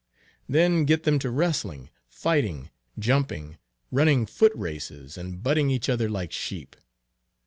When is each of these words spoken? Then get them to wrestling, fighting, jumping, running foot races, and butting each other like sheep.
Then 0.49 0.85
get 0.85 1.03
them 1.03 1.19
to 1.19 1.29
wrestling, 1.29 1.91
fighting, 2.07 2.71
jumping, 2.97 3.59
running 3.91 4.25
foot 4.25 4.51
races, 4.55 5.15
and 5.15 5.43
butting 5.43 5.69
each 5.69 5.89
other 5.89 6.09
like 6.09 6.31
sheep. 6.31 6.75